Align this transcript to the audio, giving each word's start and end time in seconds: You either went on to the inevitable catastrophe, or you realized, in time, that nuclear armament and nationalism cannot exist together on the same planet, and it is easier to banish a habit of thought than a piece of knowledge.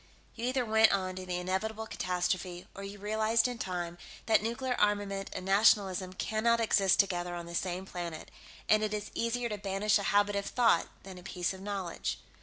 You 0.33 0.45
either 0.45 0.65
went 0.65 0.91
on 0.91 1.15
to 1.17 1.27
the 1.27 1.37
inevitable 1.37 1.85
catastrophe, 1.85 2.65
or 2.73 2.83
you 2.83 2.97
realized, 2.97 3.47
in 3.47 3.59
time, 3.59 3.99
that 4.25 4.41
nuclear 4.41 4.73
armament 4.79 5.29
and 5.31 5.45
nationalism 5.45 6.13
cannot 6.13 6.59
exist 6.59 6.99
together 6.99 7.35
on 7.35 7.45
the 7.45 7.53
same 7.53 7.85
planet, 7.85 8.31
and 8.67 8.81
it 8.83 8.95
is 8.95 9.11
easier 9.13 9.47
to 9.47 9.59
banish 9.59 9.99
a 9.99 10.03
habit 10.09 10.35
of 10.35 10.47
thought 10.47 10.87
than 11.03 11.19
a 11.19 11.23
piece 11.23 11.53
of 11.53 11.61
knowledge. 11.61 12.17